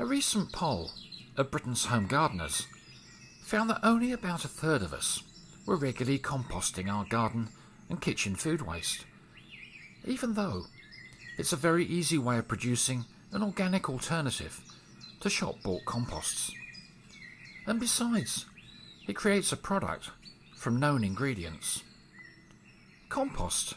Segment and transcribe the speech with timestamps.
[0.00, 0.92] A recent poll
[1.36, 2.66] of Britain's home gardeners
[3.42, 5.22] found that only about a third of us
[5.66, 7.50] were regularly composting our garden
[7.90, 9.04] and kitchen food waste,
[10.06, 10.64] even though
[11.36, 14.62] it's a very easy way of producing an organic alternative
[15.20, 16.50] to shop bought composts.
[17.66, 18.46] And besides,
[19.06, 20.12] it creates a product
[20.56, 21.82] from known ingredients.
[23.10, 23.74] Compost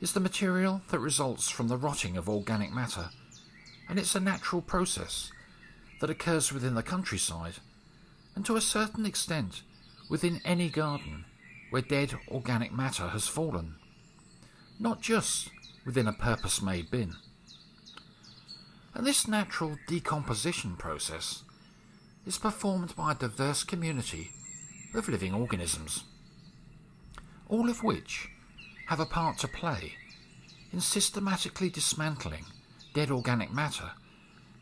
[0.00, 3.10] is the material that results from the rotting of organic matter,
[3.88, 5.30] and it's a natural process
[6.00, 7.54] that occurs within the countryside
[8.34, 9.62] and to a certain extent
[10.08, 11.24] within any garden
[11.70, 13.76] where dead organic matter has fallen,
[14.78, 15.50] not just
[15.84, 17.14] within a purpose made bin.
[18.94, 21.42] And this natural decomposition process
[22.26, 24.30] is performed by a diverse community
[24.94, 26.04] of living organisms,
[27.48, 28.28] all of which
[28.88, 29.94] have a part to play
[30.72, 32.46] in systematically dismantling
[32.94, 33.92] dead organic matter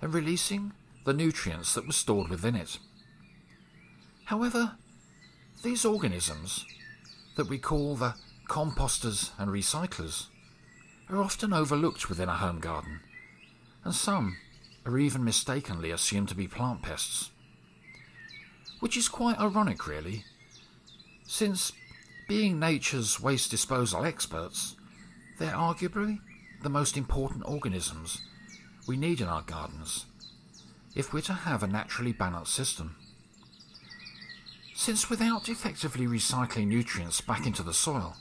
[0.00, 0.72] and releasing
[1.04, 2.78] the nutrients that were stored within it.
[4.24, 4.72] However,
[5.62, 6.64] these organisms,
[7.36, 8.14] that we call the
[8.48, 10.26] composters and recyclers,
[11.08, 13.00] are often overlooked within a home garden,
[13.84, 14.36] and some
[14.86, 17.30] are even mistakenly assumed to be plant pests.
[18.80, 20.24] Which is quite ironic, really,
[21.26, 21.72] since
[22.28, 24.76] being nature's waste disposal experts,
[25.38, 26.20] they're arguably
[26.62, 28.22] the most important organisms
[28.86, 30.06] we need in our gardens
[30.94, 32.96] if we're to have a naturally balanced system.
[34.74, 38.16] Since without effectively recycling nutrients back into the soil,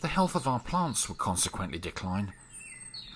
[0.00, 2.32] the health of our plants would consequently decline,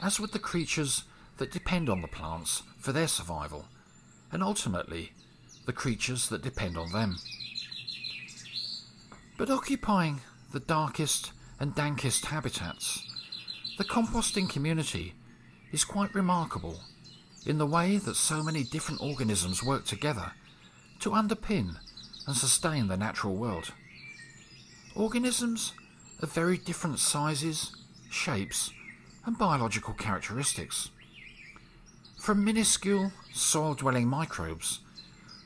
[0.02, 1.04] as would the creatures
[1.38, 3.66] that depend on the plants for their survival,
[4.32, 5.12] and ultimately
[5.66, 7.16] the creatures that depend on them.
[9.36, 10.20] But occupying
[10.52, 13.06] the darkest and dankest habitats,
[13.76, 15.14] the composting community
[15.72, 16.80] is quite remarkable
[17.46, 20.32] in the way that so many different organisms work together
[20.98, 21.76] to underpin
[22.26, 23.72] and sustain the natural world.
[24.96, 25.72] Organisms
[26.20, 27.72] of very different sizes,
[28.10, 28.72] shapes,
[29.24, 30.90] and biological characteristics.
[32.18, 34.80] From minuscule soil dwelling microbes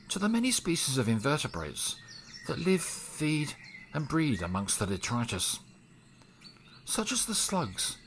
[0.09, 1.97] to the many species of invertebrates
[2.47, 3.53] that live, feed,
[3.93, 5.59] and breed amongst the detritus,
[6.85, 7.97] such as the slugs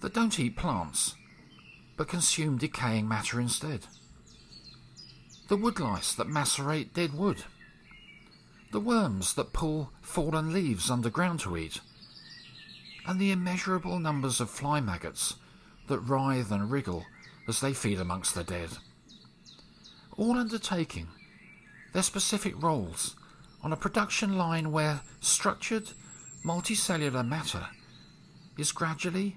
[0.00, 1.14] that don't eat plants
[1.96, 3.86] but consume decaying matter instead,
[5.48, 7.44] the woodlice that macerate dead wood,
[8.72, 11.80] the worms that pull fallen leaves underground to eat,
[13.06, 15.36] and the immeasurable numbers of fly maggots
[15.88, 17.04] that writhe and wriggle
[17.48, 18.70] as they feed amongst the dead,
[20.16, 21.06] all undertaking
[21.92, 23.14] their specific roles
[23.62, 25.90] on a production line where structured
[26.44, 27.68] multicellular matter
[28.58, 29.36] is gradually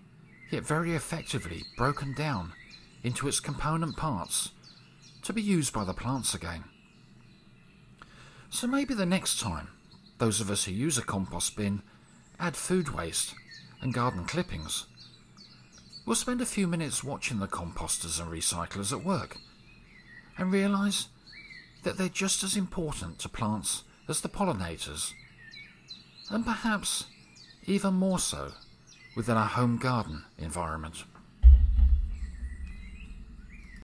[0.51, 2.53] yet very effectively broken down
[3.03, 4.49] into its component parts
[5.23, 6.63] to be used by the plants again.
[8.49, 9.69] So maybe the next time
[10.17, 11.81] those of us who use a compost bin
[12.39, 13.35] add food waste
[13.81, 14.85] and garden clippings,
[16.05, 19.37] we'll spend a few minutes watching the composters and recyclers at work
[20.37, 21.07] and realise
[21.83, 25.13] that they're just as important to plants as the pollinators,
[26.29, 27.05] and perhaps
[27.65, 28.51] even more so
[29.15, 31.03] within our home garden environment.